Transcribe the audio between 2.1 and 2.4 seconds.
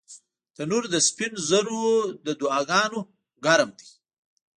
د